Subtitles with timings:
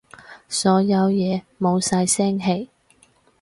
[0.49, 2.71] 所有嘢冇晒聲氣